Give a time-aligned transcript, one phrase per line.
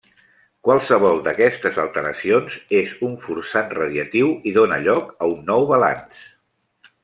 [0.67, 6.29] Qualsevol d'aquestes alteracions és un forçant radiatiu, i dóna lloc a un nou balanç.